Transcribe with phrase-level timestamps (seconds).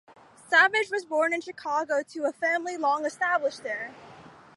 [0.49, 3.93] Savage was born in Chicago to a family long established there.